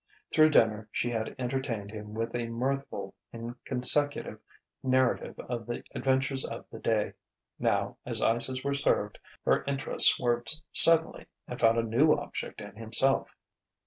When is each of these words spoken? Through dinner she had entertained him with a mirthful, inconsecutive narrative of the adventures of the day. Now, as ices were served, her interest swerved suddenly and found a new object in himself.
Through 0.33 0.49
dinner 0.49 0.89
she 0.91 1.11
had 1.11 1.35
entertained 1.37 1.91
him 1.91 2.15
with 2.15 2.33
a 2.33 2.47
mirthful, 2.47 3.13
inconsecutive 3.31 4.39
narrative 4.81 5.37
of 5.41 5.67
the 5.67 5.83
adventures 5.93 6.43
of 6.43 6.65
the 6.71 6.79
day. 6.79 7.13
Now, 7.59 7.97
as 8.03 8.19
ices 8.19 8.63
were 8.63 8.73
served, 8.73 9.19
her 9.45 9.63
interest 9.65 10.07
swerved 10.07 10.59
suddenly 10.71 11.27
and 11.47 11.59
found 11.59 11.77
a 11.77 11.83
new 11.83 12.13
object 12.17 12.61
in 12.61 12.77
himself. 12.77 13.37